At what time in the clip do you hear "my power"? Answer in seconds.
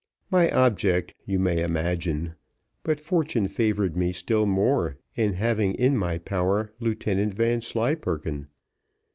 5.95-6.73